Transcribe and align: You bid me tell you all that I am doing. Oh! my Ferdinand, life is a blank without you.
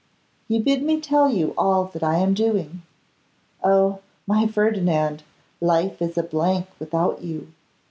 You 0.47 0.61
bid 0.61 0.81
me 0.81 0.99
tell 0.99 1.29
you 1.29 1.53
all 1.55 1.83
that 1.85 2.01
I 2.01 2.15
am 2.15 2.33
doing. 2.33 2.81
Oh! 3.63 3.99
my 4.25 4.47
Ferdinand, 4.47 5.21
life 5.59 6.01
is 6.01 6.17
a 6.17 6.23
blank 6.23 6.65
without 6.79 7.21
you. 7.21 7.53